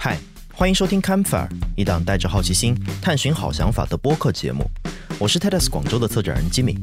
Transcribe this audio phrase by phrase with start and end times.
[0.00, 0.16] 嗨，
[0.54, 2.72] 欢迎收听 Campfire，一档带着好奇心
[3.02, 4.64] 探寻好想法的播客节目。
[5.18, 6.78] 我是 TEDx 广州的策展人 Jimmy。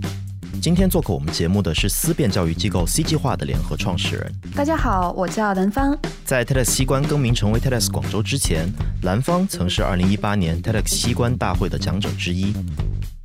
[0.61, 4.33] 今天做客我们节目的是思辨教育机构 C 计划的联合创始人。
[4.53, 5.97] 大家好，我叫兰芳。
[6.25, 8.67] 在 TEDx 西关更名成为 TEDx 广州之前，
[9.03, 12.53] 兰芳曾是2018年 TEDx 西关大会的讲者之一。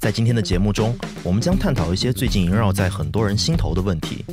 [0.00, 4.24] 在今天的节目中，我们将探讨一些最近萦绕在很多人心头的问题。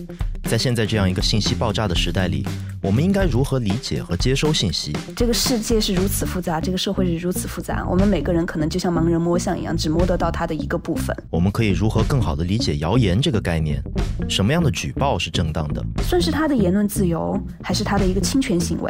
[0.46, 2.48] 在现在这样一个信息爆炸的时代里，
[2.82, 4.96] 我们应该如何理解和接收信息？
[5.14, 11.14] 这个世界是如此复杂，这个社会是如此复杂，我们每个人可能就像盲人摸象一样，只摸得到它的一个部分。
[11.30, 13.84] 我们可以如何更好地理解谣言这个概念？
[14.30, 15.86] 什么样的举报是正当的？
[16.02, 18.90] 算是他的言论自由，还是他的一个侵权行为？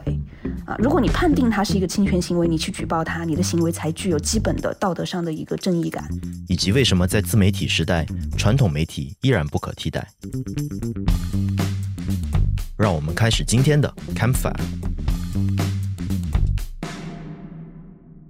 [0.65, 6.07] 啊，如果你判定它是一个侵权行为，你去举报它，你的行为才具有基本的道德上的一个正义感。
[6.47, 8.05] 以及为什么在自媒体时代，
[8.37, 10.07] 传统媒体依然不可替代？
[12.77, 14.53] 让我们开始今天的 Campfire。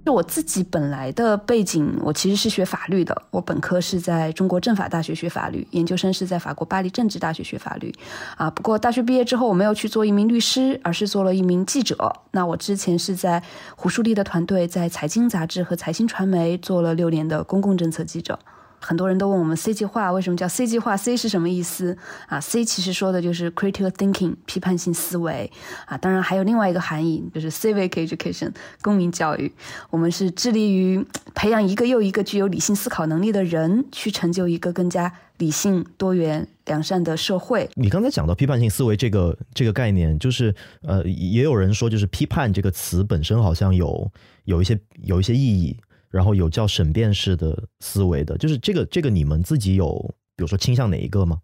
[0.09, 3.21] 我自己本来的背景，我其实是学法律的。
[3.31, 7.93] 我本科是在中国政法大学学法律，研究生是在法国巴黎政治大学学法律。
[8.35, 12.13] 啊，不过大学毕业之后，我没有去做一名律师，而是做了一名记者。
[12.31, 13.41] 那我之前是在
[13.75, 18.37] 胡舒立的团队，在财经杂志和财新传媒做了六年的公共政策记者。
[18.79, 21.97] 很多人都问我们 C 计划为什么叫 C 计划？C 是什么意思
[22.27, 25.51] 啊？C 其实说的就是 critical thinking 批判性思维
[25.85, 25.97] 啊。
[25.97, 29.51] 当然还有另外一个含义，就是 civic education 公民教育。
[29.89, 37.69] 我们是致力于培养一个又一个具有理性思考能力的人，去成就一个更加理性、多元、良善的社会。
[37.73, 44.11] 你刚才讲到批判性思维这个这个概念，就是呃，也有人说，就是批判这个词本身好像有
[44.45, 45.75] 有一些有一些意义。
[46.17, 49.93] 然后有叫审辩式的思维的，就是这个这个你们自己有，
[50.35, 51.37] 比如说倾向哪一个吗？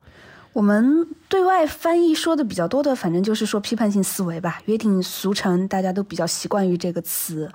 [0.52, 7.52] 我们对外翻译说的比较多的，反正就是说批判性思维吧，约定俗成，大家都比较习惯于这个词。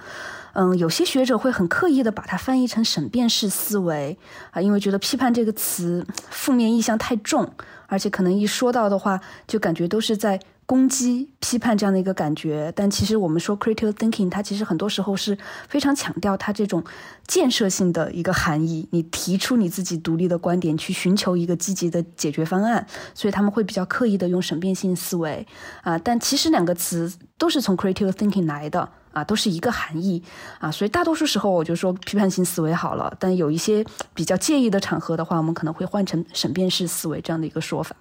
[0.52, 4.16] 嗯，有些学者会很刻意的把它翻译成审辩式思维
[4.52, 7.52] 啊，因为觉得批判这个词负面意象太重，
[7.88, 10.38] 而且可能一说到的话，就感觉都是在。
[10.68, 16.84] 攻击、批判这样的一个感觉，但其实我们说 critical thinking，它其实很多时候是非常强调它这种
[17.26, 18.86] 建设性的一个含义。
[18.90, 25.46] 你提出你自己独立的观点，去寻求一个积极的解决方案，所以他们会比较刻意的用审辩性思维
[25.80, 25.98] 啊。
[25.98, 30.22] 但其实两个词都是从 critical thinking 来的啊，都是一个含义
[30.58, 30.70] 啊。
[30.70, 37.96] 所以大多数时候我就说批判性思维好了，但有一些比较介意的场合的话，我们可能会换成审辩式思维这样的一个说法。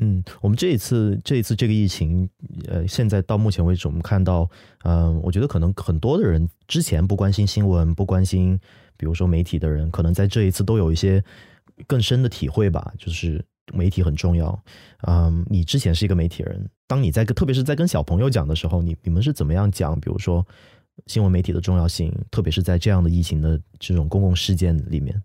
[0.00, 2.28] 嗯，我们这一次这一次这个疫情，
[2.68, 4.48] 呃，现在到目前为止，我们看到，
[4.84, 8.58] 嗯，我觉得可能很多的人之前不关心新闻、不关心，
[8.96, 11.22] 比如说媒体的人，可能在这一次都有一些
[11.86, 14.56] 更深的体会吧，就是媒体很重要。
[15.06, 19.98] 嗯，你之前是一个媒体人，当你在特别是在跟小朋友讲的时候，你你们是怎么样讲？
[19.98, 20.46] 比如说
[21.06, 25.20] 新闻媒体的重要性，特别是在这样的疫情的这种公共事件里面。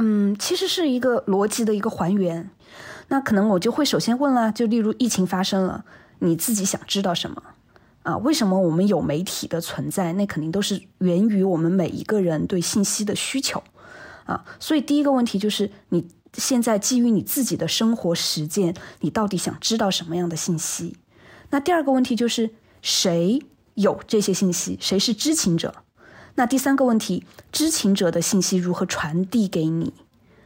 [0.00, 2.50] 嗯，其实是一个逻辑的一个还原。
[3.08, 5.84] 那可能我就会首先问了，就例如疫情发生了，
[6.20, 7.42] 你自己想知道什么？
[8.02, 10.14] 啊，为什么我们有媒体的存在？
[10.14, 13.62] 那肯定都是源于我们每一个人对信息的需求。
[14.24, 20.96] 啊，所以第一个问题就是你现在基于你自己的生活实践，你到底想知道什么样的信息？
[21.50, 22.50] 那第二个问题就是
[22.80, 23.42] 谁
[23.74, 24.78] 有这些信息？
[24.80, 25.74] 谁是知情者？
[26.34, 29.92] 那第三个问题，知情者的信息如何传递给你？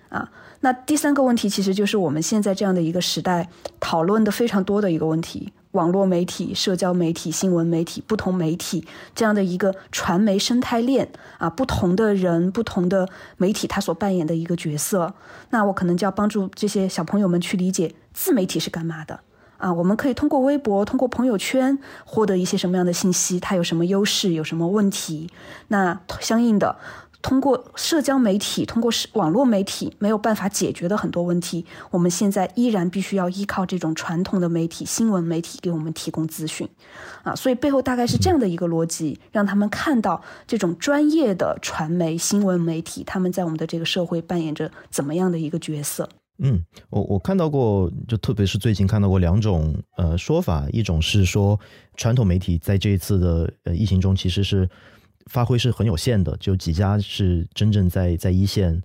[0.08, 0.30] 啊？
[0.60, 3.50] 那第三个问题，其实就是我们现在这样的一个时代
[3.80, 13.06] 讨论的非常多的一个问题：网络媒体、社交媒体、新闻媒体、不同媒体这样的一个传媒生态链啊，不同的人、不同的
[13.36, 15.12] 媒体，他所扮演的一个角色。
[15.50, 19.20] 那我可能就要帮助这些小朋友们去理解自媒体是干嘛的
[19.56, 19.72] 啊？
[19.72, 23.40] 我们可以通过微博、通过朋友圈获得一些什么样的信息？
[23.40, 24.32] 它有什么优势？
[24.32, 25.30] 有什么问题？
[25.68, 26.76] 那相应的。
[27.22, 36.68] 通过社交媒体，通过网络媒体没有办法解决的很多问题，我们现在依然必须要依靠这种传统的媒体、新闻媒体给我们提供资讯，
[37.22, 46.06] 啊，所以背后大概是这样的一个逻辑，让他们看到这种专业的传媒、新闻媒体他们在我们的这个社会扮演着怎么样的一个角色。
[46.38, 51.58] 嗯，我我看到过，就特别是最近看到过两种呃说法，一种是说
[51.96, 54.68] 传统媒体在这一次的呃疫情中其实是。
[55.30, 58.78] 发挥是很有限的，就几家是真正在在一线。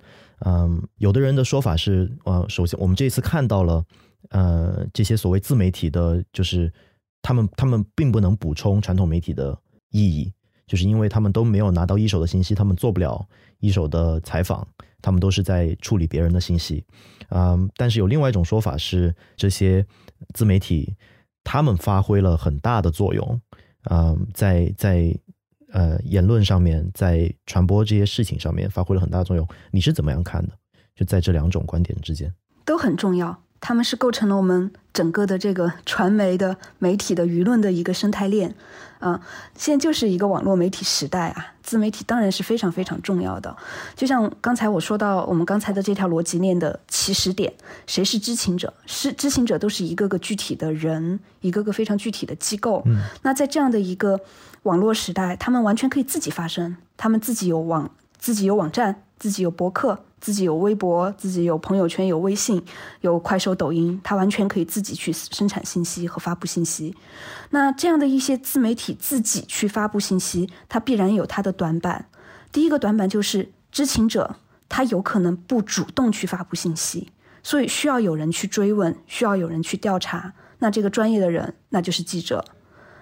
[0.45, 3.83] 嗯，有的人的说法是，呃，首先我们这一次看到了，
[4.29, 6.71] 呃，这些所谓自媒体的，就是
[7.21, 9.59] 他们他们并不能补充传统媒体的
[9.91, 10.31] 意义，
[10.69, 13.27] 就是因为他们都没有拿到一手的信息，他们做不了
[13.59, 14.65] 一手的采访，
[15.01, 16.85] 他们都是在处理别人的信息。
[17.29, 19.83] 嗯，但是有另外一种说法是，这些
[20.35, 20.95] 自媒体
[21.43, 23.41] 他们发挥了很大的作用。
[23.89, 25.11] 嗯，在在
[25.71, 29.47] 呃言论上面，在传播这些事情上面发挥了很大作用。
[29.71, 30.53] 你是怎么样看的？
[30.95, 32.31] 就在这两种观点之间，
[32.63, 33.41] 都很重要。
[33.61, 38.55] 他们是构成了我们整个的这个传媒的媒体的舆论的一个生态链，
[38.99, 39.19] 啊，
[39.55, 43.55] 现在就是一个网络媒体时代啊，自媒体当然是非常非常重要的。
[43.95, 47.51] 就像刚才我说到，我们刚才的这条逻辑链的起始点，
[47.87, 48.73] 谁是知情者？
[48.85, 52.83] 是知情者都是一个个具体的人，一个个非常具体的机构。
[52.85, 54.19] 嗯，那在这样的一个
[54.63, 60.03] 网络时代，他们完全可以自己发声，他们自己有网，自己有网站，自己有博客。
[60.19, 62.63] 自己有微博，自己有朋友圈，有微信，
[63.01, 66.95] 有快手、抖音，他完全可以自己去生产信息和发布信息。
[67.51, 72.05] 那这样的一些自媒体自己去发布信息，它必然有它的短板。
[72.51, 74.35] 第一个短板就是知情者
[74.67, 77.11] 他有可能不主动去发布信息，
[77.41, 80.33] 所以需要有人去追问，需要有人去调查。
[80.59, 82.43] 那这个专业的人，那就是记者。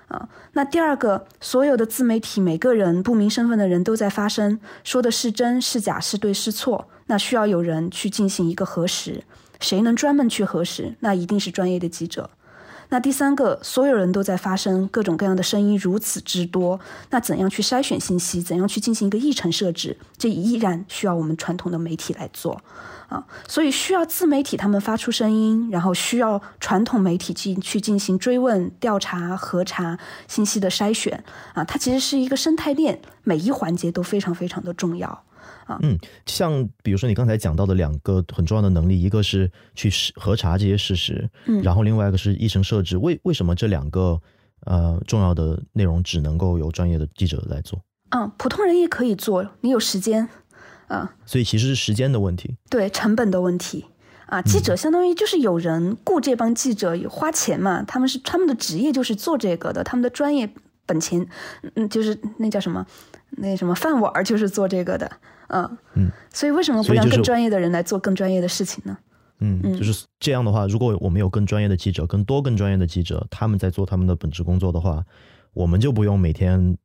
[0.08, 9.24] 啊，那第二个，所有的自媒体，每个人不明身份的人都在发声，说的是真是假，是对是错，那需要有人去进行一个核实，
[9.60, 10.96] 谁能专门去核实？
[11.00, 12.30] 那一定是专业的记者。
[12.90, 18.42] 那第三个，所有人都在发声，各种各样的声音如此之多，那怎样去筛选信息？
[18.42, 19.98] 怎样去进行一个议程设置？
[20.18, 22.62] 这依然需要我们传统的媒体来做。
[23.10, 31.24] 啊，所以需要自媒体他们发出声音，然后需要传统媒体进去进行追问、调查、核查信息的筛选。
[31.54, 35.24] 啊，它其实是一个生态链，每一环节都非常非常的重要。
[35.68, 42.98] 啊，嗯，像比如说你刚才讲到的两个很重要的能力，一个是去核查这些事实，嗯，然后另外一个是议程设置。
[42.98, 44.20] 为为什么这两个
[44.66, 47.80] 呃重要的内容只能够由专业的记者来做？
[48.10, 50.28] 嗯，普通人也可以做，你有时间。
[50.88, 53.86] 啊，所以其实是时间的问题，对成本的问题
[54.28, 54.42] 啊。
[54.42, 60.50] 记者相当于就是有人雇这帮记者，花钱嘛，他们是他们的职业就是做这个的，他们的专业
[60.86, 61.28] 本钱，
[61.76, 62.86] 嗯，就是那叫什么，
[63.32, 65.12] 那什么饭碗就是做这个的，
[65.48, 66.12] 嗯嗯。
[66.34, 68.98] 所以为什么不让更专业的人来做更专业的事情呢？
[69.40, 75.04] 嗯，就是这样的话，如果我们有更专业的记者，更多更专业的记者，他们在做他们的本职工作的话，
[75.54, 76.78] 我们就不用每天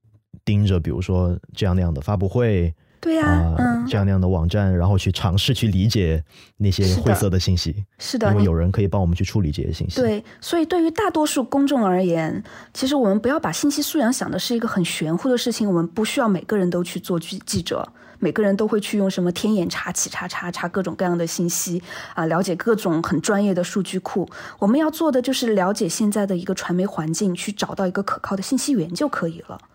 [0.44, 2.74] 盯着，比如说这样那样的发布会。
[3.02, 6.22] 对呀，嗯，这样那样的网站，然后去尝试去理解
[6.58, 10.00] 那些晦涩的信息，是的，因为有人可以帮我们去处理这些信息。
[10.00, 12.40] 对，所以对于大多数公众而言，
[12.72, 15.68] 其实我们不要把信息素养想的是一个很玄乎的事情。
[15.68, 17.84] 我们不需要每个人都去做记记者，
[18.20, 21.82] 每个人都会去用什么天眼查、企查查查各种各样的信息
[22.14, 24.28] 啊，了解各种很专业的数据库。
[24.60, 29.71] 我们要做的就是了解现在的一个传媒环境，去找到一个可靠的信息源就可以了，啊。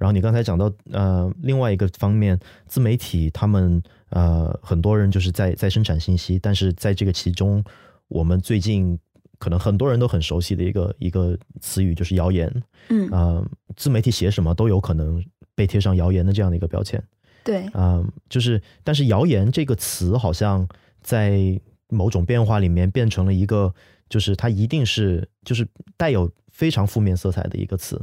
[0.00, 7.62] 然后你刚才讲到，呃，另外一个方面，自媒体他们呃很多人就是在在生产信息，但是在这个其中，
[8.08, 8.98] 我们最近
[9.38, 12.50] 可能很多人都很熟悉的一个 一个词语就是谣言，
[12.88, 13.10] 嗯。
[13.10, 13.44] 啊，
[13.76, 15.22] 自媒体写什么都有可能
[15.54, 17.02] 被贴上谣言的这样的一个标签，
[17.44, 20.66] 对，嗯，就是但是谣言这个词好像
[21.02, 21.60] 在
[21.90, 23.74] 某种变化里面变成了一个，
[24.08, 25.68] 就是它一定是就是
[25.98, 28.00] 带有非常负面色彩的一个词。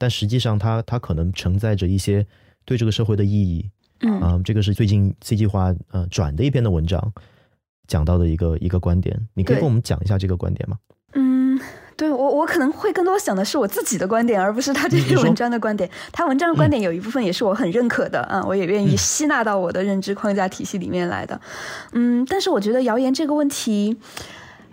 [0.00, 2.26] 但实际上，它它可能承载着一些
[2.64, 3.70] 对这个社会的意义。
[4.00, 7.12] 嗯，这个是最近 C 计划呃转的一篇的文章
[7.86, 9.28] 讲到的一个一个观点。
[9.34, 10.78] 你可以跟我们讲一下这个观点吗？
[11.12, 11.60] 嗯，
[11.98, 15.90] 对我我可能会更多想的是我自己的观点，而不是他这篇文章的观点。
[16.12, 21.38] 他文章的观点有一部分也是我很认可的啊，我也愿意吸纳到我的认知框架体系里面来的。
[21.92, 23.98] 嗯，但是我觉得谣言这个问题。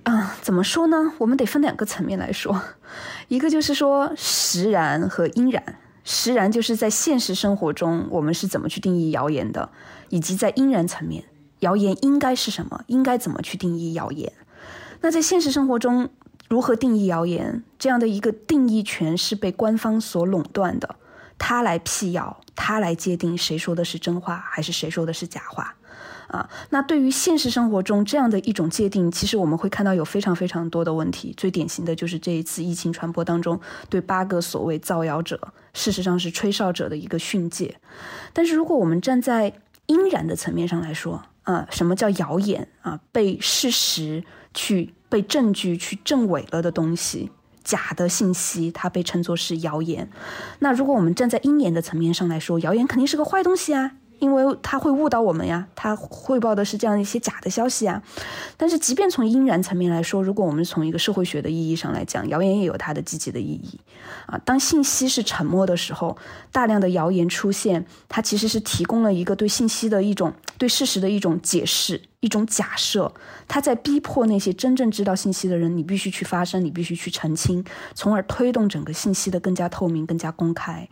[0.04, 1.12] 啊，怎么说呢？
[1.18, 2.62] 我们得分两个层面来说，
[3.28, 5.64] 一个就是说实然和因然。
[6.10, 9.70] 实然就是在现实生活中我们是怎么去定义谣言的，
[10.08, 11.26] 以及在因然层面，
[11.60, 14.32] 谣言应该是什么，应该怎么去定义谣言。
[15.02, 16.10] 那在现实生活中，
[16.48, 17.62] 如何定义谣言？
[17.78, 20.96] 这样的一个定义权是被官方所垄断的，
[21.38, 25.76] 他来辟谣，他来界定谁说的是真话，还是谁说的是假话。
[26.28, 31.34] 啊，那对于现实生活中这样的一种界定，其实我们会看到有非常非常多的问题。
[31.38, 33.58] 最典型的就是这一次疫情传播当中，
[33.90, 35.40] 对八个所谓造谣者，
[35.74, 37.78] 事实上是吹哨者的一个训诫。
[38.34, 39.54] 但是如果我们站在
[39.86, 43.00] 应然的层面上来说，啊，什么叫谣言啊？
[43.14, 47.32] 被事实去被证据去证伪了的东西，
[47.68, 50.10] 假的信息，它被称作是谣言。
[50.60, 53.92] 那如果我们站在鹰眼的层面上来说，谣言肯定是个坏东西啊。
[54.20, 58.02] 因为他会误导我们呀，他汇报的是这样一些假的消息啊。
[58.56, 63.80] 但是，即便从因然层面来说，如果我们从一个社会学的意义上来讲，谣言也有它的积极的意义
[64.26, 64.40] 啊。
[64.46, 66.18] 当信息是沉默的时候，
[66.52, 73.14] 大量的谣言出现，它其实是提供了一个对信息的一种、对事实的一种解释、一种假设。
[73.48, 80.90] 它在逼迫那些真正知道信息的人，你必须去发声，你必须去澄清，从而推动整个信息的更加透明、更加公开。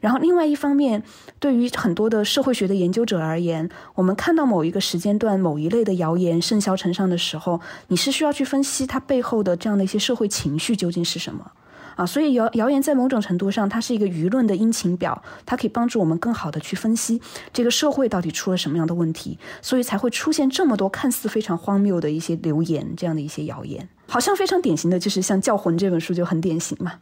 [0.00, 1.02] 然后另外一方面，
[1.38, 11.52] 对于很多的社会学的研究者而言，我们看到某一个时间段某一类的谣言甚嚣尘上的时候，你是需要去分析它背后的这样的一些社会情绪究竟是什么。
[11.96, 17.22] 啊，所以谣谣言在某种程度上，它是一个舆论的阴晴表，它可以帮助我们更好的去分析
[17.54, 26.92] 这个社会到底出了什么样的问题，所以才会出现这么多看似非常荒谬的一些流言，这样的一些谣言，好像非常典型的就是像《教魂》这本书就很典型嘛，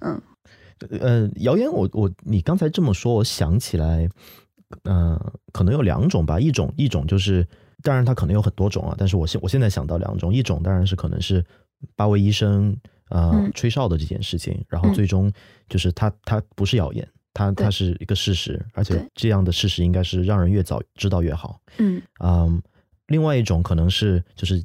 [0.00, 0.20] 嗯，
[1.00, 4.08] 呃，谣言，我我你刚才这么说，我想起来，
[4.84, 5.18] 嗯，
[5.52, 7.46] 可能有两种吧，一种一种就是，
[7.82, 11.44] 当然它可能有很多种啊，但是我现我现在想到两种，一种当然是可能是
[11.96, 12.76] 八位医生。
[13.08, 15.30] 呃，吹哨的这件事情，然后最终
[15.68, 21.60] 就是他他不是谣言，他他是一个事实，而且这样的事实应该是让人越早知道越好。
[21.76, 22.62] 嗯嗯，
[23.08, 24.64] 另外一种可能是就是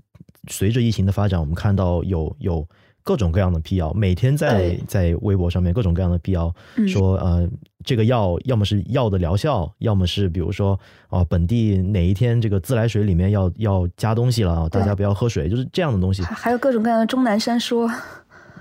[0.49, 2.65] 随着疫情的发展，我们看到有有
[3.07, 6.53] 各种各样的辟谣，每天在在微博上面各种各样的辟谣，
[6.89, 7.47] 说呃
[7.85, 16.21] 这个药要么是药的疗效，要么是比如说啊本地哪一天这个自来水里面要要加东西了，大家不要喝水，就是这样的东西。
[16.21, 17.89] 还有各种各样的钟南山说。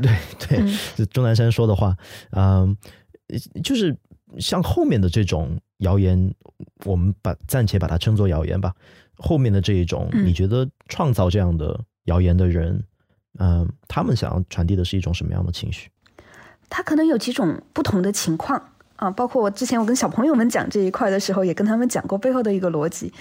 [0.01, 0.63] 对 对，
[0.95, 1.97] 就钟 南山说的话，
[2.31, 2.77] 嗯，
[3.65, 3.97] 就是
[4.39, 6.33] 像后面的这种谣言，
[6.85, 8.73] 我们把暂且把它称作谣言吧。
[9.17, 12.85] 后面的这一种，你觉得创造这样的谣言的人，嗯，
[13.89, 15.91] 他们想要传递的是一种什么样的情绪？
[16.69, 23.13] 他可能有几种不同的情况啊，包括我之前我跟小朋友们讲这一块的时候，也跟他们讲过背后的一个逻辑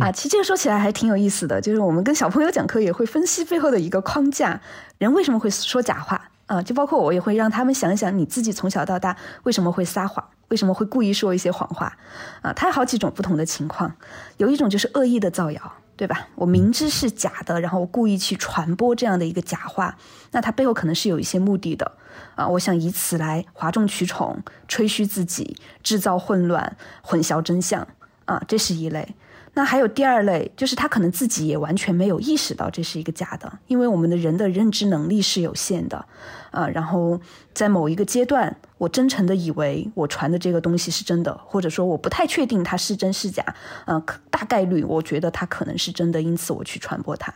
[0.00, 0.10] 啊。
[0.10, 4.60] 其实这个说起来还挺有意思的，就是我们跟小朋友讲课也会分析背后的一个框架。
[4.98, 6.62] 人为什么会说假话啊？
[6.62, 11.98] 就包括我也会让他们想一想，你自己从小到大为什么会撒谎，为什么会故意说一些谎话
[12.40, 12.52] 啊？
[12.54, 13.94] 它有好几种不同的情况，
[14.38, 16.28] 有一种就是恶意的造谣，对吧？
[16.34, 19.96] 我明知是假的，然后我故意去传播这样的一个假话，
[20.32, 21.90] 那它背后可能是有一些目的的
[22.34, 22.46] 啊。
[22.46, 27.88] 我想以此来哗众取宠、吹嘘自己、制造混乱、混淆真相
[28.26, 29.14] 啊，这是一类。
[29.54, 36.04] 那还有第二类，就是他可能自己也完全没有意识到这是一个假的，因为我们的人的认知能力是有限的，
[36.50, 37.18] 啊，然后
[37.54, 43.42] 在某一个阶段，我真诚的以为我传的这个东西是真的，或者说我不太确定它是真是假，
[43.86, 47.32] 嗯，大概率我觉得它可能是真的，因此我去传播它，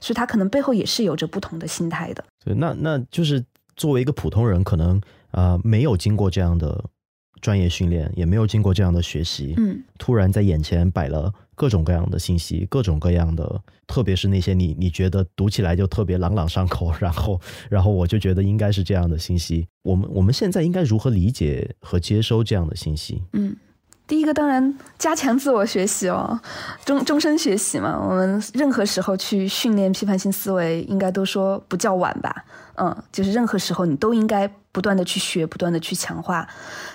[0.00, 2.24] 所以它可能背后也是有着不同的心态的。
[2.44, 3.44] 对，那那就是
[3.76, 5.00] 作为一个普通人，可能
[5.32, 6.84] 啊没有经过这样的
[7.44, 11.30] 专业训练，也没有经过这样的学习，嗯，突然在眼前摆了。
[11.56, 19.68] 各种各样的信息，各种各样的，特别是那些你你觉得读起来就特别朗朗上口，然后然后我就觉得应该是这样的信息。
[19.82, 23.22] 我们我们现在应该如何理解和接收这样的信息？
[23.34, 23.54] 嗯，
[24.04, 26.40] 第一个当然加强自我学习哦，
[26.84, 27.96] 终终身学习嘛。
[27.96, 32.44] 我们任何时候去训练批判性思维，应该都说不叫晚吧？
[32.76, 36.48] 嗯，就是任何时候你都应该不断的去学，不断的去强化。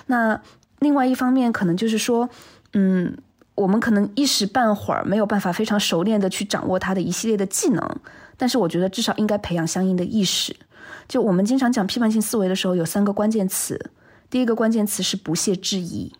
[0.06, 0.40] 那
[0.78, 2.28] 另外一方面，可能就是说，
[2.74, 3.16] 嗯。
[3.56, 7.96] 我们可能一时半会儿没有办法非常熟练的去掌握它的一系列的技能，
[8.38, 10.56] 但是我觉得至少应该培养相应的意识。
[11.06, 13.90] 就我们经常讲批判性思维的时候，有三个关键词。
[14.30, 16.14] 第一个关键词是不屑质疑，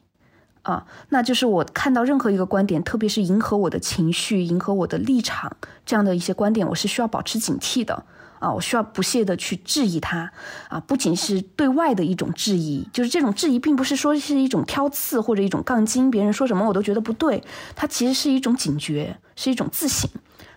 [0.64, 8.05] 啊，那就是我看到任何一个观点，特别是迎合我的情绪、迎合我的立场这样的一些观点，我是需要保持警惕的。
[8.41, 10.33] 啊，我需要不懈的去质疑他，
[10.69, 17.45] 啊，不仅是对外的一种质疑，就是这种质疑，并不是说是一种挑刺或者一种杠精，别人说什么我都觉得不对，
[17.77, 20.11] 它其实是一种警觉，是一种自省，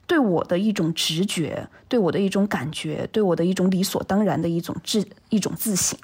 [0.07, 5.99] 对我的一种直觉，对我的一种感觉，对我的一种理所当然的一种自一种自省，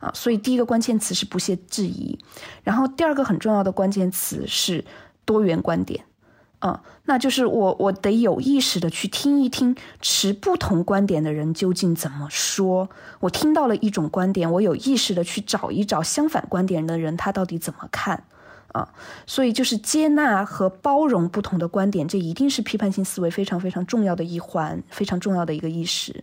[0.00, 2.18] 啊，所以第一个关键词是不懈质疑，
[2.64, 4.84] 然后第二个很重要的关键词是
[5.24, 6.04] 多元观点。
[6.62, 12.90] 嗯，那就是我，我得有意识的去听一听持不同观点的人究竟怎么说。
[13.20, 18.24] 我听到了一种观点，我有意识的去找一找相反观点的人，他到底怎么看？
[18.72, 18.88] 啊，
[19.26, 26.22] 所以就是接纳和包容不同的观点，这一定是批判性思维非常非常重要的一环，非常重要的一个意识。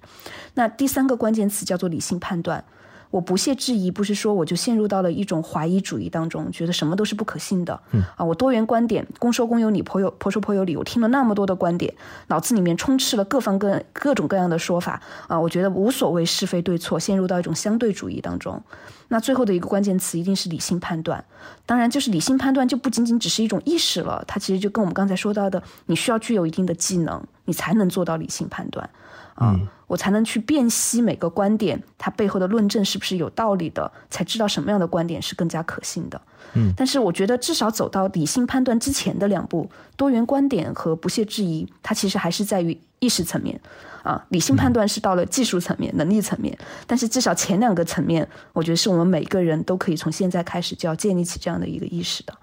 [0.54, 2.64] 那第三个关键词叫做理性判断。
[3.10, 7.80] 我不屑质疑，不是说我就陷入到了一种怀疑主义当中，觉得什么都是不可信的。
[7.92, 10.76] 嗯啊，我多元观点，公说公有理，婆有婆说婆有理。
[10.76, 11.94] 我听了那么多的观点，
[12.28, 15.02] 脑子里面充斥了各方各各种各样的说法。
[15.28, 18.62] 啊，我觉得无所谓是非对错，陷入到一种相对主义当中。
[19.10, 21.24] 那最后的一个关键词一定是理性判断。
[21.66, 28.90] 当然，就是理性判断就不仅仅只是一种意识了，它其实就跟我们刚才说到的，你需要具有一定的技能，你才能做到理性判断。
[29.36, 36.22] 啊，我才能去辨析每个观点，它背后的论证是不是有道理的，才知道什么样的观点是更加可信的。
[36.54, 43.60] 嗯，但是我觉得至少走到理性判断之前的两步，多元观点和不懈质疑，它其实还是在于意识层面，
[44.04, 46.58] 啊，理性判断是到了技术层面、能力层面。
[46.86, 52.34] 但是至少前两个层面，我觉得是我们每个人都可以从现在开始就要建立起这样的一个意识的。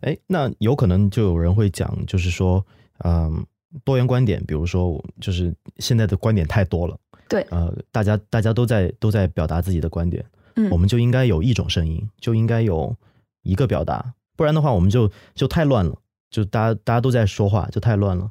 [0.00, 2.64] 哎，那有可能就有人会讲，就是说，
[3.04, 3.44] 嗯，
[3.82, 6.96] 多元观点，比如说，就是现在的观点太多了，
[7.28, 10.24] 对，呃，大家大家都在都在表达自己的观点，
[10.56, 12.94] 嗯我们就应该有一种声音，就应该有
[13.42, 15.96] 一个表达，不然的话，我们就就太乱了，
[16.30, 18.30] 就大家大家都在说话，就太乱了。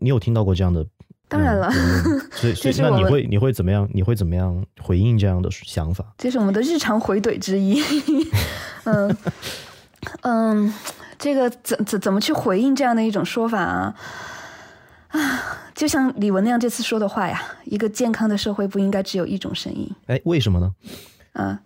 [0.00, 0.86] 你有听到过这样的？
[1.28, 1.70] 当然了
[2.30, 3.88] 所以 所以那你会你会怎么样？
[3.94, 6.14] 你会怎么样回应这样的想法？
[6.18, 7.82] 这是我们的日常回怼之一。
[8.84, 9.16] 嗯
[10.22, 10.74] 嗯，
[11.18, 13.94] 这个怎怎怎么去回应这样的一种说法啊？
[15.12, 19.90] 啊， 就像李文亮这次说的话呀，一个健康的社会不应该只有一种声音。
[20.06, 20.74] 哎，为什么呢？
[21.34, 21.60] 啊，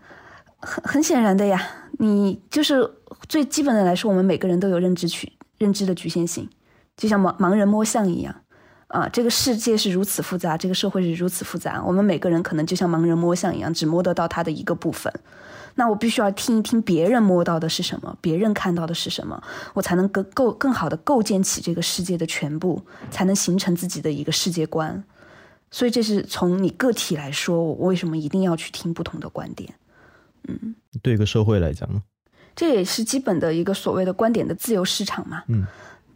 [0.60, 1.60] 很很显然的呀，
[1.98, 2.88] 你就是
[3.28, 6.48] 最基本的来说，我们每个人都有认知区认知的局限性，
[6.96, 8.34] 就像盲盲人摸象一样。
[8.88, 15.12] 啊，这个世界是如此复杂，这个社会是如此复杂，我们每个人可能就像盲人摸象一样，只摸得到它的一个部分。
[15.75, 19.43] 那我必须要听一听别人摸到的是什么，别人看到的是什么，
[19.75, 25.05] 我才能更构更好的构建起这个世界的全部，才能形成自己的一个世界观。
[25.71, 29.75] 所以这是从你个体来说，我为什么一定要去听不同的观点？
[30.49, 32.00] 嗯对一个社会来讲呢？
[32.55, 35.43] 这也是基本的一个所谓的观点的自由市场嘛。
[35.49, 35.66] 嗯，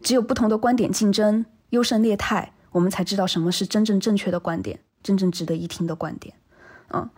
[0.01, 6.33] 只有不同的观点竞争，优胜劣汰，我们才知道什么是真正正确的观点，真正值得一听的观点。
[6.93, 7.09] 嗯，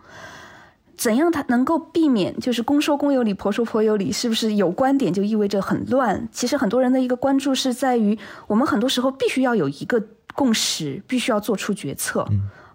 [0.96, 4.12] 怎样它能够避免就是公说公有理，婆说婆有理？
[4.12, 6.28] 是不是有观点就意味着很乱？
[6.30, 10.02] 其实很多人的一个关注是在于，我们很多时候必须要有一个
[10.34, 12.26] 共识，必须要做出决策。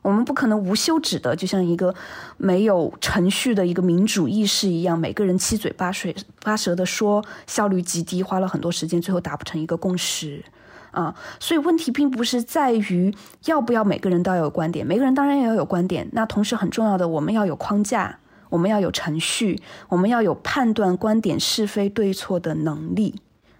[0.01, 1.93] 我们不可能无休止的，就像一个
[2.37, 6.09] 没有程序的一个民主意识一样，每个人七嘴八舌
[6.41, 10.41] 八舌的说，效率极低，花了很多时间，最后达不成一个共识。
[10.91, 13.13] 啊，所以问题并不是在于
[13.45, 16.07] 要不要每个人都要有观点，每个人当然也要有观点。
[16.13, 18.19] 那同时很重要的，我们要有框架，
[18.49, 23.15] 我们要有程序，我们要有判断观点是非对错的能力。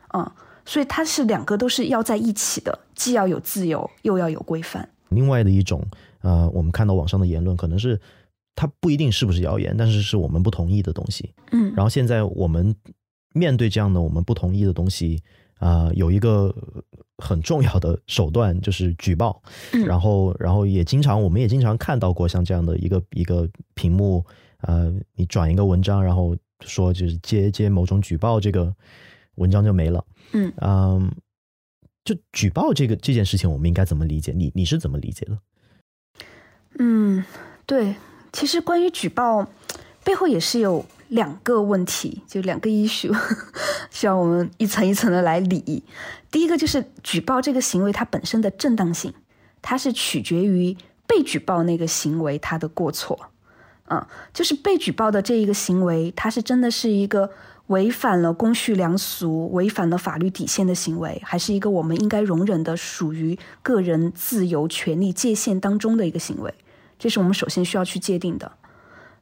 [0.08, 0.34] 啊，
[0.66, 4.90] 所以它是两个都是要在一起的，既要有自由，又要有规范。
[5.10, 5.86] 另外的一种，
[6.22, 8.00] 呃，我们看到网上的言论，可能是
[8.56, 11.32] 它不一定是不是谣言，但是是我们不同意的东西。
[11.52, 12.76] 嗯然后现在我们
[13.34, 15.22] 面对这样的我们不同意的东西，
[15.60, 16.54] 啊、有一个
[17.20, 19.42] 很重要的手段就是举报。
[19.74, 24.26] 嗯然后，然后也经常，我们也经常看到过像这样的一个一个屏幕，
[24.62, 28.74] 呃，你转一个文章，然后说就是接接某种举报，这个
[29.36, 30.04] 文章就没了。
[30.34, 31.12] 嗯嗯，
[32.04, 34.32] 就举报这个这件事情，我们应该怎么理解？
[34.36, 35.38] 你你是怎么理解的？
[36.78, 37.24] 嗯，
[37.66, 37.96] 对，
[38.32, 39.48] 其实关于举报
[40.10, 43.16] 背后也是有两个问题，就两个 issue，
[43.92, 45.84] 需要我们一层一层的来理。
[46.32, 49.14] 第一个就是举报这个行为它本身的正当性，
[49.62, 53.28] 它是取决于被举报那个行为它的过错。
[53.90, 57.30] 嗯，就是被举报的这一个行为，它是真的是一个
[57.68, 66.52] 违反了公序良俗、违反了法律底线的行为，还是一个我们应该容忍的属于个人自由权利界限当中的一个行为？
[66.98, 68.54] 这是我们首先需要去界定的。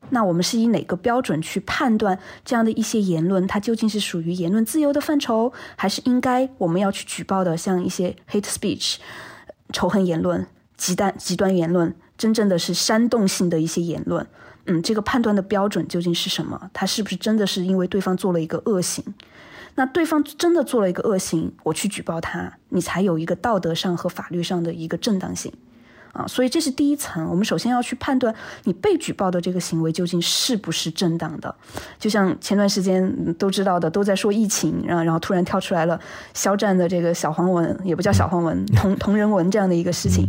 [0.09, 8.95] 那我们是以哪个标准去判断这样的一些言论，它究竟是属于言论自由的范畴，还是应该我们要去举报的，像一些 hate speech、
[9.73, 14.25] 仇恨言论、极端极端言论，真正的是煽动性的一些言论？
[14.65, 16.69] 嗯，这个判断的标准究竟是什么？
[16.73, 19.03] 他是不是真的是因为对方做了一个恶行？
[19.75, 25.53] 那对方真的做了一个恶行，我去举报他，你才有一个道德上和法律上的一个正当性。
[26.17, 31.53] 啊，所以这是第一层，我们首先要去判断你被举报的这个行为究竟是不是正当的。
[31.99, 35.99] 就像前段时间嗯都知道的，都在说疫情，然后然后突然跳出来了
[36.33, 40.27] 肖战的这个小黄文，也不叫小黄文， 同同人文这样的一个事情。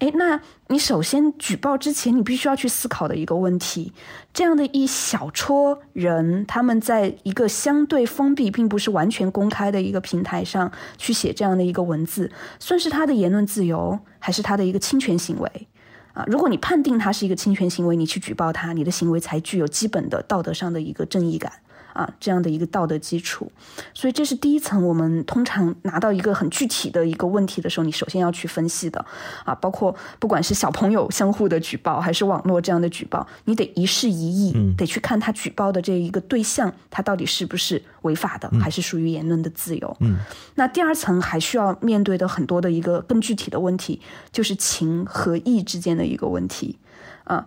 [0.00, 3.92] 哎，那你首先举报之前，你必须要去思考的一个问题：
[4.32, 15.68] 这样的一小撮人，他们在一个相对封闭，并不是完全公开的一个平台上去写这样的一个文字，算是他的言论自由，还是他的一个侵权行为？
[16.14, 21.52] 啊，如果你判定他是一个侵权行为，你去举报他，你的行为才具有基本的道德上的一个正义感。
[21.92, 23.50] 啊，这样的一个道德基础，
[23.94, 24.86] 所以这是第一层。
[24.86, 29.04] 我们通常拿到一个很具体的一个问题的时候，你首先要去分析的
[29.44, 39.96] 啊，包括不管是小朋友相互的举报，还是网络这样的举报，你得一事一议，嗯得去看他举报的这一个对象，他到底是不是违法的，还是属于言论的自由。
[40.00, 40.16] 嗯，
[40.54, 44.00] 那第二层还需要面对的很多的一个更具体的问题，
[44.32, 46.78] 就是情和义之间的一个问题
[47.24, 47.46] 啊，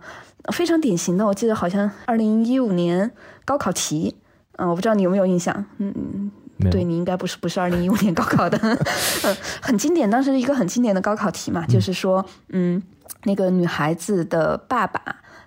[0.52, 3.10] 非常典型的，我记得好像二零一五年
[3.44, 4.14] 高考题。
[4.56, 6.30] 嗯，我不知道你有没有印象，嗯，
[6.70, 8.58] 对你应该不是不是二零一五年高考的，
[9.24, 12.82] 嗯，很经典，当时一个很经典的高考题嘛，就是说，嗯，
[13.24, 15.00] 那个女孩子的爸爸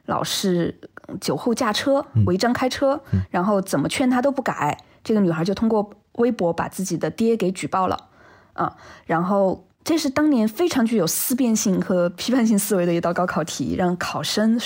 [0.06, 0.80] 老是
[1.22, 8.10] 酒后驾车、违章开车，然后怎么劝他都不改，这个女孩就通过微博把自己的爹给举报了，
[8.54, 9.64] 啊，然后。
[9.88, 14.60] 这是当年非常具有思辨性和批判性思维的一道高考题，让考生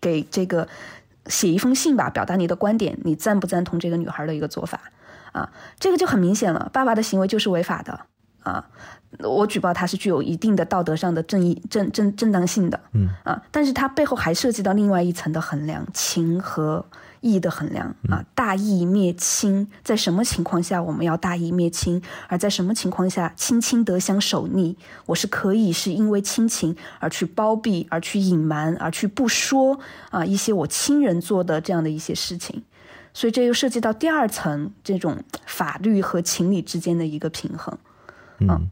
[0.00, 0.66] 给这个
[1.26, 4.80] 写一封信吧，表达你的观点，你赞不赞同这个女孩的一个做法
[5.32, 5.50] 啊？
[5.78, 8.00] 这个就很明显了，爸爸的行为就是违法的
[8.42, 8.66] 啊！
[9.20, 16.84] 我举报他是具有一定的道德上的正义正正正当性的，嗯啊，但是它背后还涉及到另外一层的衡量，情和
[17.24, 32.62] 义的衡量啊，大义灭亲，在什么情况下我们要大义灭亲，而在什么情况下亲亲得相守逆，我是可以是因为亲情而去包庇，而去隐瞒，而去不说啊一些我亲人做的这样的一些事情，
[33.12, 37.78] 所以这又涉及到第二层这种法律和情理之间的一个平衡。
[38.40, 38.68] 嗯。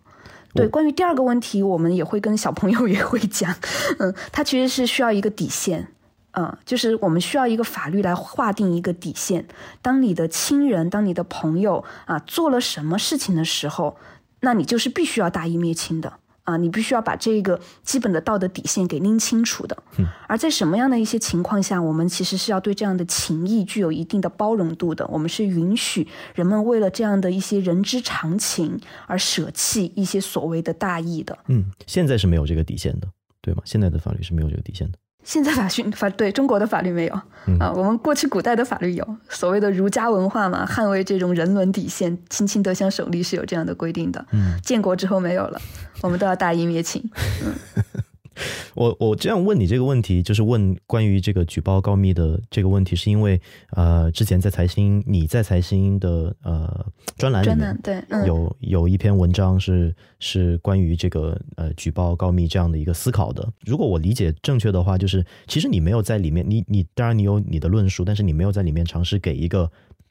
[0.54, 3.54] 对，关于第二个问题，我们也会跟小朋友也会讲，
[3.98, 5.88] 嗯，他其实是需要一个底线，
[6.32, 9.46] 嗯，就是我们需要一个法律来划定一个底线。
[9.80, 13.96] 当你的亲人、当你的朋友啊做了什么事情的时候，
[14.40, 16.12] 那你就是必须要大义灭亲的
[16.44, 19.76] 啊，你必须要把这个基本的道德底线给拎清楚的。
[20.26, 25.06] 而在什么样的一些情况下，我们其实是要对这样的情谊具有一定的包容度的。
[25.06, 31.38] 我们是允许人们为了这样的一些人之常情而舍弃一些所谓的大义的。
[31.46, 33.06] 嗯，现在是没有这个底线的，
[33.40, 33.62] 对吗？
[33.64, 34.98] 现在的法律是没有这个底线的。
[35.24, 44.24] 现在法训法对中国的法律没有嗯啊，我们过去古代的法律有所谓的儒家文化嘛，捍卫这种人伦底线，亲亲得相守利是有这样的规定的。
[44.32, 45.60] 嗯，建国之后没有了，
[46.00, 47.02] 我们都要大义灭亲。
[48.74, 63.46] 我我这样问你这个问题，就是问关于这个举报告密的这个问题，是因为呃，之前在财新你在财新的呃专栏里面专栏对，嗯，有有一篇文章是是关于这个呃举报告密这样的一个思考的。
[63.64, 69.70] 如果我理解正确的话，就是其实你没有在里面，你你当然你有你的论述，但是你没有在里面尝试给一个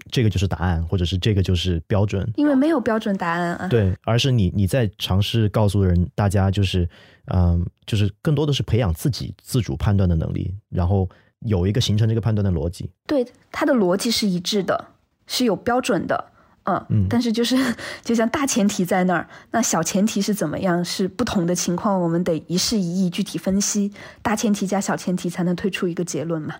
[0.09, 3.67] 这个就是答案，或者是这个就是标准，因为没有标准答案啊。
[3.67, 6.87] 对，而是你你在尝试告诉人大家，就是
[7.33, 12.89] 嗯，就是更多的是培养自己自主判断的能力，然后有一个形成这个判断的逻辑。
[13.07, 14.87] 对，它的逻辑是一致的，
[15.27, 16.31] 是有标准的。
[16.63, 17.55] 嗯，嗯但是就是
[18.03, 20.83] 就像大前提在那儿，那小前提是怎么样？
[20.83, 23.91] 是不同的情况，我们得一事一议具体分析，
[24.21, 26.55] 大前提加小前提才能推出一个结论嘛。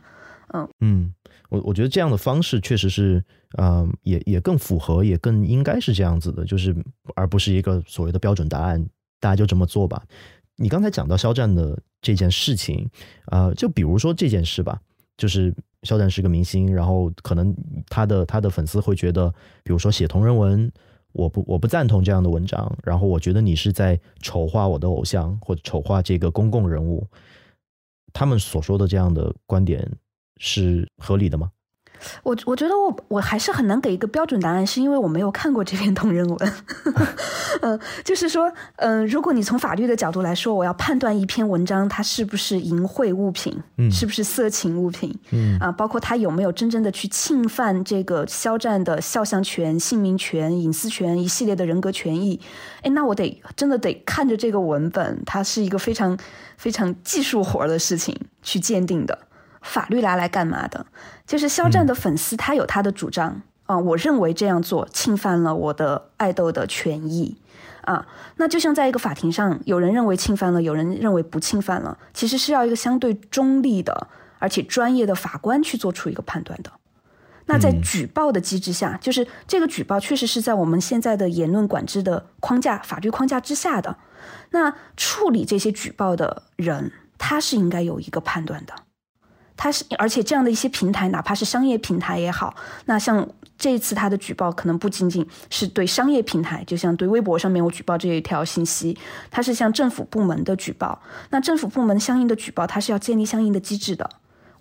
[0.81, 1.13] 嗯，
[1.49, 3.23] 我我觉得这样的方式确实是，
[3.57, 6.75] 嗯、也也更符合，也更应该是这样子的，就是
[7.15, 8.85] 而不是一个所谓的标准答案，
[9.19, 10.03] 大家就这么做吧。
[10.57, 12.89] 你刚才讲到肖战的这件事情，
[13.27, 14.79] 呃，就比如说这件事吧，
[15.17, 17.55] 就是肖战是个明星，然后可能
[17.87, 19.29] 他的他的粉丝会觉得，
[19.63, 20.71] 比如说写同人文，
[21.13, 27.07] 我不我不赞同这样的文章，然后我觉得你是在丑化我的偶像或者丑化这个公共人物，
[28.13, 29.91] 他们所说的这样的观点
[30.37, 31.51] 是合理的吗？
[32.23, 36.53] 我我觉得我我还是很难给一个标准答案，是因为我没有看过这篇 同人文。
[37.61, 52.39] 嗯， 就是说，嗯、如果你从法律的角度来说，我要判断一篇文章它是不是淫秽物品，嗯是不是色情物品，嗯啊，包括它有没有真正的去侵犯这个肖战的肖像权、姓名权、隐私权一系列的人格权益，
[52.81, 56.17] 哎，那我得真的得看着这个文本，它是一个非常
[56.57, 59.17] 非常技术活儿的事情去鉴定的。
[59.61, 60.85] 法律拿来干嘛的？
[61.25, 67.37] 就是肖战的粉丝他有他的主张啊、我认为这样做侵犯了我的爱豆的权益
[67.83, 68.05] 啊。
[68.35, 76.71] 那就像在一个法庭上，有人认为侵犯了，有人认为不侵犯了，其实是要一个相对中立的而且专业的法官去做出一个判断的。
[77.45, 83.95] 那在嗯举报的机制下，就是这个举报确实是在我们现在的言论管制的框架、法律框架之下的。
[84.49, 88.73] 那处理这些举报的人，他是应该有一个判断的。
[89.63, 98.97] 它是，而且这样的一些平台，哪怕是商业平台也好，那像这一次他的举报，可能不仅仅是对商业平台，就像对微博上面我举报这一条信息，
[99.29, 100.99] 它是向政府部门的举报。
[101.29, 104.09] 那政府部门相应的举报，它是要建立相应的机制的。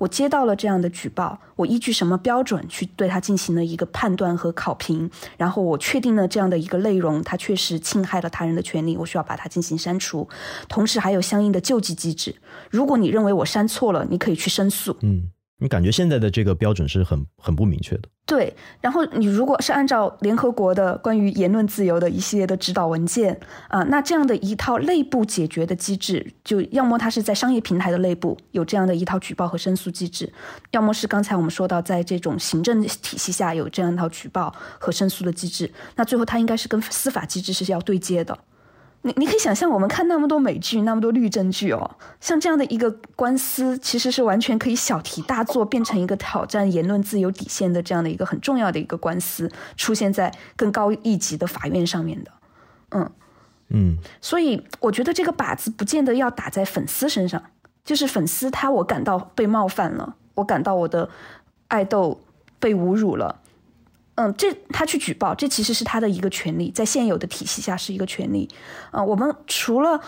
[0.00, 10.26] 我接到了这样的举报，我依据什么标准去对他进行了一个判断和考评，然后我确定了这样的一个内容，它确实侵害了他人的权利，我需要把它进行删除，
[10.70, 12.34] 同时还有相应的救济机制。
[12.70, 14.96] 如果你认为我删错了，你可以去申诉。
[15.02, 18.08] 嗯，你感觉现在的这个标准是很很不明确的。
[18.30, 30.32] 对，然后你如果是按照联合国的关于言论自由的一系列的指导文件啊，那这样的一套内部解决的机制，就要么它是在商业平台的内部有这样的一套举报和申诉机制，
[30.70, 38.38] 要么是刚才我们说到在这种行政体系下有这样一套举报和申诉的机制，那最后它应该是跟司法机制是要对接的。
[39.02, 52.30] 你你可以想象，我们看那么多美剧，那么多律政剧哦，像这样的一个官司，其实是完全可以小题大做，变成一个挑战言论自由底线的这样的一个很重要的一个官司，出现在更高一级的法院上面的，
[52.90, 53.10] 嗯
[53.68, 57.42] 嗯，所以我觉得这个靶子不见得要打在粉丝身上，
[57.82, 61.08] 就是粉丝他我感到被冒犯了，我感到我的
[61.68, 62.20] 爱豆
[62.58, 63.39] 被侮辱了。
[64.20, 68.46] 嗯，这他去举报，这其实是他的一个权利，在现有的体系下是一个权利。
[68.90, 69.98] 啊，我们除了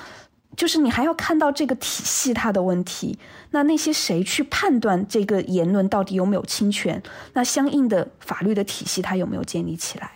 [0.54, 3.18] 就是你还要看到这个体系它的问题，
[3.52, 7.02] 那那些谁去判断这个言论到底有没有侵权？
[7.32, 10.12] 那相应的法律的体系它有没有建立起来？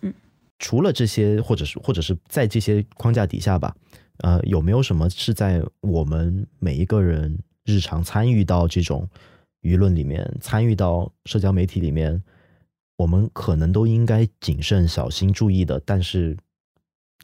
[0.00, 0.12] 嗯，
[0.58, 3.72] 除了这些，或者是或者是在这些框架底下吧，
[4.24, 9.08] 呃，有没有什么是在我们每一个人日常参与到这种
[9.62, 12.20] 舆论里面，参与到社交媒体里面？
[12.98, 16.36] 我们可能都应该谨慎小心注意的，但是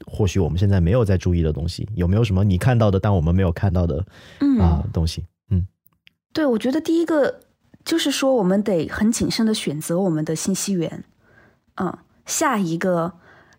[0.05, 4.03] 或许我们现在没有在注意的东西，有没有什么你看到的，但我们没有看到的
[4.59, 5.25] 啊东西？
[5.49, 5.67] 嗯，
[6.33, 7.41] 对，我觉得第一个
[7.83, 11.03] 就是说，我们得很谨慎的选择我们的信息源，
[11.75, 13.13] 嗯，下一个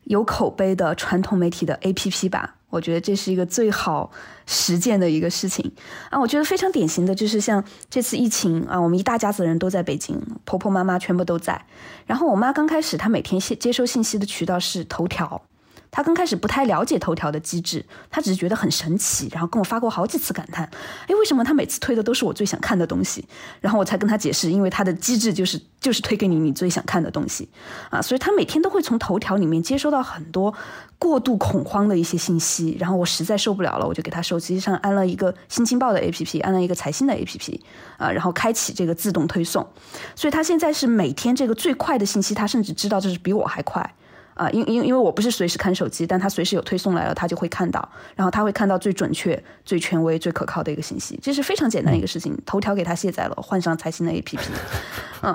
[0.07, 2.55] 有口碑的传统媒体的 APP 吧。
[2.69, 4.11] 我觉得这是一个最好
[4.45, 5.71] 实践的一个事情
[6.11, 6.19] 啊！
[6.19, 11.64] 我觉得非常典型的就是像这次疫情啊，我们一大家子人都在北京，婆婆妈妈全部都在。
[12.07, 15.40] 然后我妈刚开始，她每天接接收信息的渠道是头条。
[15.97, 20.69] 他刚开始不太了解头条的机制，他只是觉得很神奇，然后跟我发过好几次感叹
[21.09, 23.25] ：“哎，为什么他每次推的都是我最想看的东西？”
[23.63, 27.49] 然后我才跟他解释，因为他的机制就是就是推给你你最想看的东西
[27.89, 30.53] 啊，所以他每天都会从头条里面接收到很多
[30.99, 37.59] 过度恐慌的一些信息，然后我实在受不了了，我就给他手机上安了一个新京报的 APP，安了一个财新的 APP
[37.97, 39.67] 啊，然后开启这个自动推送，
[40.15, 43.95] 所以他现在是每天这个最快的信息，他甚至知道这是比我还快。
[44.37, 52.37] 啊，因因因为我不是随时看手机，但他随时有推送来了，他就会看到，然后他会看到最准确、最权威、最可靠的一个信息，这是非常简单一个事情。
[52.44, 54.38] 头条给他卸载了，换上财新的 APP，
[55.25, 55.35] 嗯，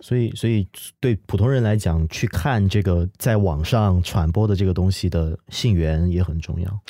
[0.00, 0.66] 所以所以
[0.98, 6.80] 对普通人来讲，去看这个在网上传播的这个东西的信源也很重要。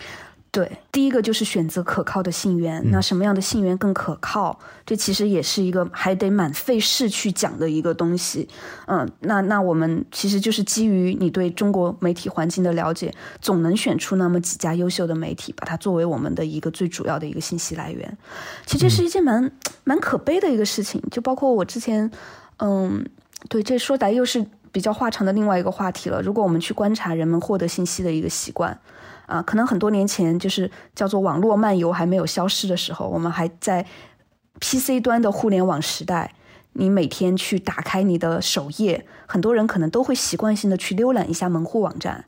[0.57, 2.83] 对，第一个就是选择可靠的信源。
[2.90, 4.59] 那什么样的信源更可靠？
[4.87, 8.49] 这其实也是一个还得蛮费事去讲的一个东西。
[8.87, 18.16] 嗯，那那我们其实就是基于你对中国媒体环境的了解，总能选出那么几家优秀的媒体，把它作为我们的一个最主要的一个信息来源。
[18.64, 19.53] 其实这是一件蛮
[19.85, 21.03] 蛮可悲的一个事情。
[21.11, 22.11] 就包括我之前，
[22.61, 23.05] 嗯，
[23.51, 24.42] 对，这说来又是
[24.73, 26.23] 比较话长的另外一个话题了。
[26.23, 28.81] 如果我们去观察人们获得信息的一个习惯。
[29.26, 33.86] 啊，可能很多年前就是叫做网络漫游还没有消失的时候，我们还在
[34.60, 36.34] PC 端的互联网时代。
[36.78, 42.26] 你每天去打开你的首页，很多人可能都会习惯性的去浏览一下门户网站，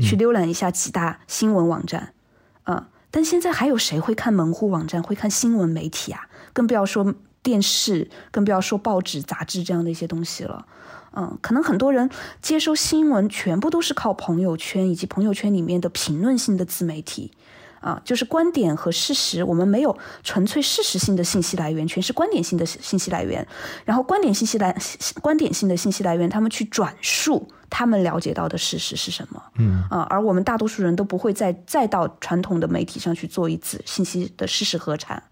[0.00, 2.14] 去浏览一下几大新闻网站。
[2.62, 6.28] 啊，但现在还有谁会看门户网站，会看新闻媒体啊？
[6.54, 10.64] 更不要说电视，更不要说报纸、杂志这样的一些东西了。
[11.12, 12.08] 嗯，可能很多人
[12.40, 17.32] 接收新闻全部都是靠朋友圈以及朋友圈里面的评论性的自媒体，
[17.80, 23.46] 啊，就是观点和事实，我们没有纯粹事实性的信息来源，全是观点性的信息来源。
[23.84, 24.76] 然后观点信息来，
[25.20, 29.42] 观点性的信息来源，他们去转述他们了解到的事实是什么？
[29.58, 35.22] 嗯啊，而我们大多数人都不会再再到传统的媒体上去做一次信息的事实核查，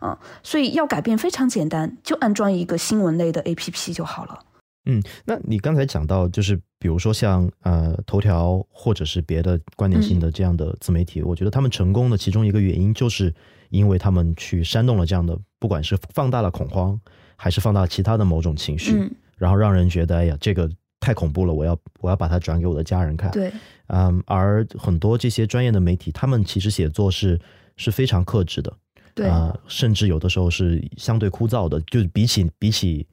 [0.00, 4.40] 啊，所以要改变非常简单，就安装一个新闻类的 APP 就好了。
[4.90, 13.32] 嗯，那你刚才讲到，就是比如说像呃头条或者是别的观点性的这样的自媒体，我觉得他们成功的其中一个原因，就是
[13.68, 16.98] 因为他们去煽动了这样的，不管是放大了恐慌，
[17.36, 18.98] 还是放大其他的某种情绪，
[19.36, 20.70] 然后让人觉得哎呀这个
[21.00, 23.30] 太恐怖了，我要我要把它转给我的家人看。
[23.30, 23.52] 对，
[23.88, 27.38] 嗯，而很多这些专业的媒体，他们其实写作是
[27.76, 28.74] 是非常克制的，
[29.14, 33.06] 对啊，甚至有的时候是相对枯燥的，就是比起比起。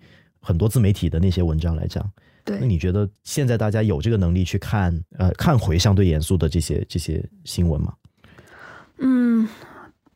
[0.46, 2.08] 很多自媒体的那些文章来讲，
[2.44, 7.94] 对，那你觉得现在大家有这个能力去看呃看回相对严肃的这些这些新闻吗？
[9.00, 9.50] 嗯，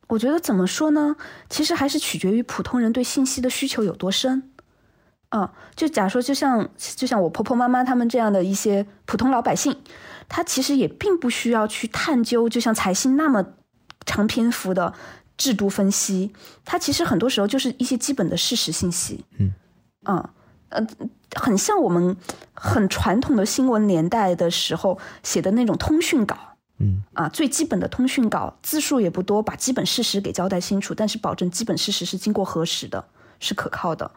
[0.06, 1.16] 我觉得怎么说呢？
[1.48, 4.50] 其实还是取决于普通人对信息的需求有多深。
[5.30, 9.76] 啊，就假说，就像就像我婆婆妈妈他们这样的一些普通老百姓，
[10.28, 13.44] 他其实也并不需要去探究，就像财新那么
[14.06, 14.92] 长篇幅的
[15.36, 16.32] 制度分析，
[16.64, 19.24] 他其实很多时候就是一些基本的事实信息。
[19.38, 19.52] 嗯。
[20.06, 20.28] 嗯，
[20.70, 20.86] 呃，
[21.34, 22.16] 很像我们
[22.54, 26.36] 很传统的新闻年代的时候写的那种通讯稿。
[26.82, 33.04] 嗯啊，最基本的通讯稿字数也不多，把基本事实给交代清楚，但是保证基本事实是经过核实的，
[33.38, 34.10] 是可靠的。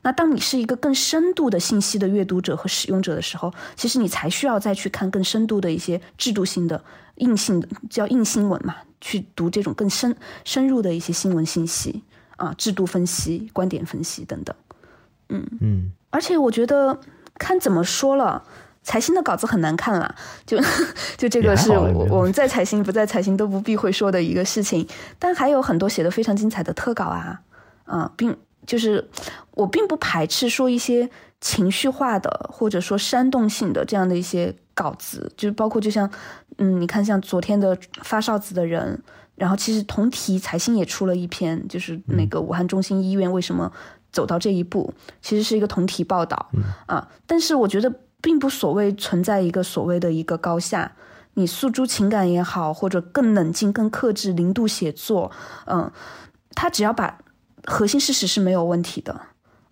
[0.00, 6.82] 那当你是一个更深度的信息的阅读者和使用者的时候，其实你才需要再去看更深度的一些制度性的
[7.16, 12.02] 硬性的叫硬新闻嘛，去读这种更深深入的一些新闻信息
[12.36, 14.56] 啊，制度分析、观点分析等等。
[15.28, 17.00] 嗯嗯，而且我觉得
[17.38, 18.42] 看怎么说了。
[18.88, 20.14] 财新的稿子很难看了，
[20.46, 20.56] 就
[21.16, 24.86] 就这个是我我们在财新不在财新都不避讳说的一个事情。
[25.18, 27.40] 但还有很多写的非常精彩的特稿啊，
[27.84, 29.04] 啊，并就是
[29.54, 31.10] 我并不排斥说一些
[31.40, 36.08] 情绪化的或者说煽动性的这样的一些稿子，就是包括就像
[36.58, 39.02] 嗯，你看像昨天的发哨子的人，
[39.34, 43.72] 然后其实同题财新也出了一篇，就是那个武汉中心医院为什么
[44.16, 46.36] 走到这一步，其实是一个同题报道
[46.86, 47.08] 啊。
[47.26, 47.92] 但是我觉得。
[48.22, 50.96] 并不所谓存在一个所谓的一个高下，
[51.34, 55.30] 你诉诸情感也好，或者更冷静、更克制、零度写作，
[55.66, 55.92] 嗯，
[56.56, 57.20] 他只要把
[57.64, 59.20] 核心事实是没有问题的，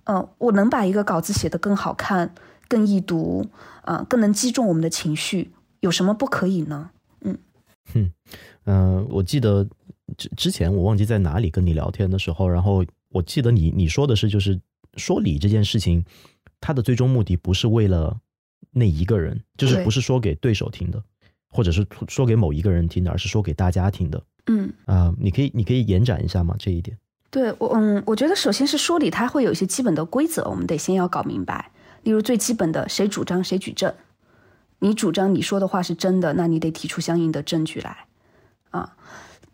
[0.04, 2.33] 嗯，我能把一个稿子写得更好看、
[2.68, 3.48] 更易读，
[3.83, 6.90] 啊，更能击中我们的情绪，有什么不可以呢？
[7.22, 7.37] 嗯，
[7.92, 8.12] 哼，
[8.66, 9.66] 嗯，我记得
[10.16, 14.61] 之之前我忘记在哪里跟你聊天的时候，然后我记得你你说的是，就是
[14.96, 16.05] 说理这件事情，
[16.61, 18.20] 它的最终目的不是为了。
[18.77, 21.00] 那一个人就是不是说给对手听的，
[21.48, 24.20] 或者是说给某一个人听的，而是说给大家听的。
[24.46, 26.57] 嗯啊，你可以你可以延展一下吗？
[26.59, 26.98] 这一点？
[27.31, 31.70] 对我嗯，我觉得首先是说理，它会有一些基本的规则，我们得先要搞明白。
[32.03, 33.94] 例如最基本的，谁主张谁举证。
[34.81, 38.07] 你主张你说的话是真的，那你得提出相应的证据来
[38.70, 38.96] 啊。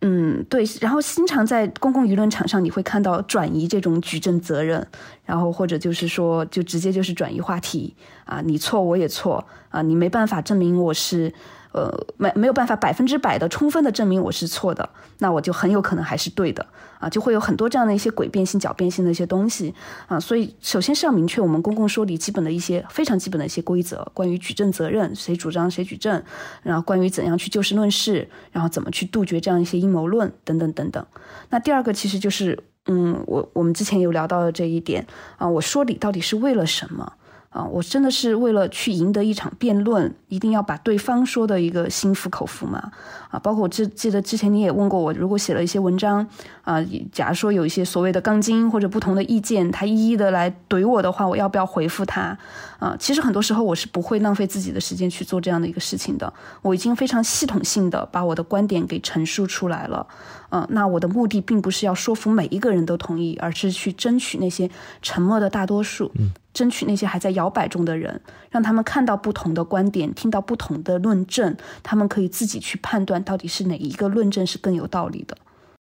[0.02, 4.86] 嗯，对，然后经常在公共舆论场上，你会看到转移这种举证责任，
[5.24, 11.32] 然后或者就是说，就直接就是转移话题啊，你错我也错啊，你没办法证明我是。
[11.72, 16.66] 呃，没没有办法百分之百的充分的证明我是错的，那我就很有可能还是对的
[16.98, 19.72] 啊，就会有很多这样的一些诡辩性、狡辩性的一些东西
[20.08, 20.18] 啊。
[20.18, 26.22] 所以，首先是要明确我们公共说理基本的一些非常基本的一些规则，关于举证责任，谁主张谁举证，
[26.62, 31.06] 然后关于怎样去就事论事，然后怎么去杜绝这样一些阴谋论等等等等。
[31.50, 35.06] 那第二个其实就是，嗯，我我们之前有聊到的这一点
[35.38, 37.12] 啊，我说理到底是为了什么？
[37.50, 42.92] 啊，我真的是为了去赢得一场辩论，一定要把对方说的一个心服口服嘛？
[43.28, 46.24] 啊，包括我记记得之前你也问过我，如果写了一些文章，
[46.62, 52.38] 啊，假如说有一些所谓的钢筋或者不同的意见，他一一的来怼我的话，我要不要回复他？
[52.80, 56.32] 啊，其实很多时候我是不会浪费自己的时间去做这样的一个事情的。
[56.62, 60.04] 我已经非常系统性的把我的观点给陈述出来了。
[60.48, 64.68] 嗯，那我的目的并不是要说服每一个人都同意，而是去争取那些
[65.00, 66.10] 沉默的大多数。
[66.18, 66.32] 嗯。
[66.52, 75.36] 争取那些还在摇摆中的人，让他们看到不同的观点，听到不同的论证，他们可以自己去判断到底是哪一个论证是更有道理的。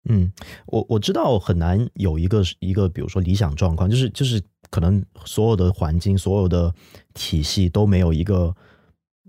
[0.09, 0.33] 嗯，
[0.67, 6.73] 我我知道很难有一个一个，比如说理想状况，就是就是可能所有的环境、所有的
[7.15, 8.55] 体系都没有一个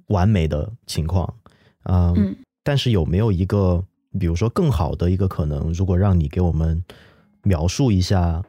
[0.08, 1.34] 完美的情况
[1.84, 3.84] 嗯，但是有没有一个，
[4.20, 5.72] 比如说更好的一个可能？
[5.74, 6.84] 如果让你给我们
[7.44, 8.44] 描述一下。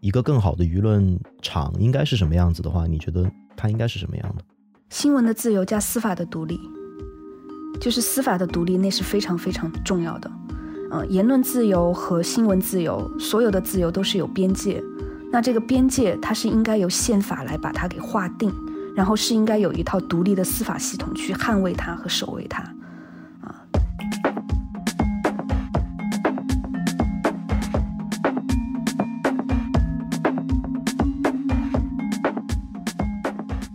[0.00, 4.44] 一个更好的舆论场应该是什么样子的话，你觉得它应该是什么样的？
[4.90, 6.56] 新闻的自由加司法的独立，
[7.80, 10.30] 就是司法的独立，那是非常非常重要的。
[10.92, 14.80] 嗯，言论自由和新闻自由，所有的自由都是有边界。
[15.30, 18.52] 那这个边界，它是应该由宪法来把它给划定，
[18.96, 22.64] 然后是应该有一套独立的司法系统去捍卫它和守卫它。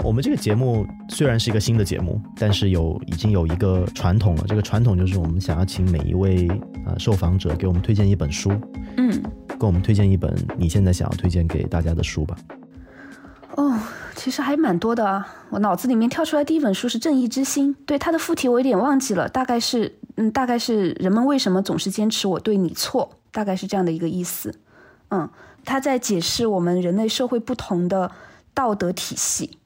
[0.04, 4.44] 我们这个节目虽然是一个新的节目，但是有已经有一个传统了。
[4.48, 6.48] 这个传统就是我们想要请每一位
[6.86, 8.52] 啊受访者给我们推荐一本书，
[8.98, 9.24] 嗯，
[9.64, 12.36] 给我们推荐一本你现在想要推荐给大家的书吧。
[13.56, 13.80] 哦，
[14.14, 15.26] 其实还蛮多的啊。
[15.52, 24.54] 我脑子里面跳出来第一本书是《正义之心》，对它的副题我有点忘记了，大概是嗯，大概是人们为什么总是坚持我对你错，大概是这样的一个意思。
[25.12, 25.30] 嗯，
[25.64, 28.12] 他在解释我们人类社会不同的
[28.54, 29.60] 道德体系。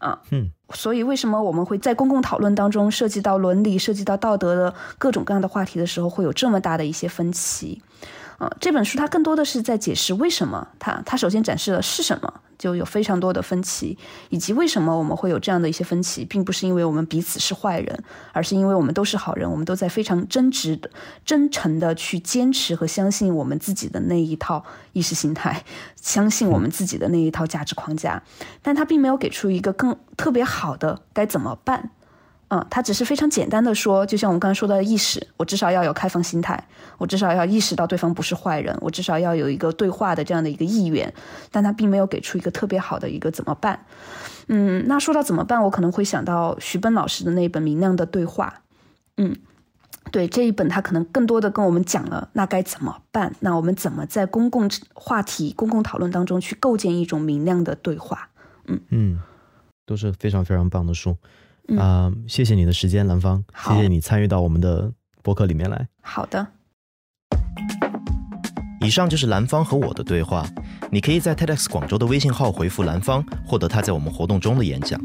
[0.00, 7.80] 啊，嗯，所以为什么我们会在公共讨论当中涉及到伦理、涉及到道德的各种各样的话题的时候，会有这么大的一些分歧？
[8.38, 13.98] 呃，这本书它更多的是在解释为什么它它首先展示了是什么，就有非常多的分歧，
[14.30, 20.88] 以及为什么我们会有这样的一些分歧，并不是因为我们彼此是坏人，而是因为我们都是好人，我们都在非常真挚的、
[21.24, 25.64] 真诚的去坚持和相信我们自己的那一套意识形态，
[26.00, 28.22] 相信我们自己的那一套价值框架，
[28.62, 31.90] 但他并没有给出一个更特别好的该怎么办。
[32.50, 41.12] 嗯，他只是非常简单的说，就像我们刚才说的意识，我至少要有开放心态，我至少要意识到对方不是坏人，我至少要有一个对话的这样的一个意愿，
[41.52, 43.84] 但他并没有给出一个特别好的一个怎么办。
[44.46, 48.54] 嗯，那说到怎么办，我可能会想到徐奔老师的那本《明亮的对话》。
[49.18, 49.36] 嗯，
[50.10, 58.30] 对这一本，他可能更多的跟我们讲了那该怎么办，那我们怎么在公共话题、公共讨论当中去构建一种明亮的对话。
[58.66, 59.20] 嗯嗯，
[59.84, 61.14] 都是非常非常棒的书。
[61.76, 64.90] 啊，谢谢你的时间，兰芳，谢谢你参与到我们的
[65.22, 65.86] 播客里面来。
[66.00, 66.46] 好的。
[68.80, 70.46] 以上就是兰芳和我的对话。
[70.90, 74.98] 你可以在 TEDx 广州的微信号回复兰芳，获得他在我们活动中的演讲。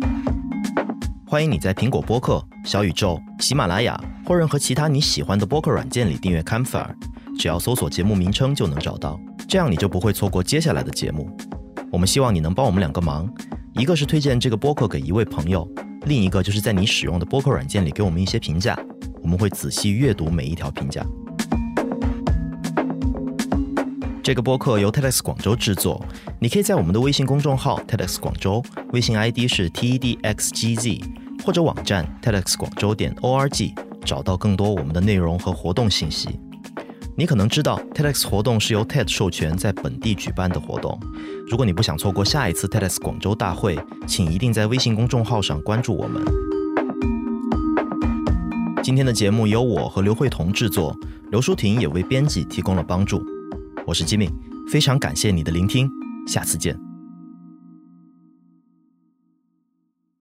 [1.28, 6.93] 欢迎你在苹果播客、小宇宙、喜马拉雅或任何其他你喜欢的播客软件里订阅 Campfire，
[7.38, 11.36] 只要搜索节目名称就能找到，这样你就不会错过接下来的节目。
[11.91, 13.28] 我们希望你能帮我们两个忙，
[13.74, 15.68] 一个是推荐这个播客给一位朋友。
[16.06, 18.78] 另一个就是在你使用的播客软件里给我们一些评价，
[19.22, 21.06] 我们会仔细阅读每一条评价。
[24.22, 26.06] 这个播客由 TEDx 广州制作，
[26.39, 31.04] 你可以在我们的微信公众号 TEDx 广州，微信 ID 是 TEDxGZ，
[31.45, 33.74] 或者网站 TEDx 广州点 org
[34.04, 36.39] 找到更多我们的内容和活动信息。
[37.16, 40.99] 你可能知道，TEDx 活动是由 TED 授权在本地举办的活动。
[41.47, 46.24] 如果你不想错过下一次 TEDx 广州大会，请一定在微信公众号上关注我们。
[48.82, 50.97] 今天的节目由我和刘慧彤制作，
[51.30, 53.24] 刘淑婷也为编辑提供了帮助。
[53.86, 54.32] 我是 Jimmy，，
[54.68, 55.88] 非常感谢你的聆听，
[56.26, 56.93] 下次见。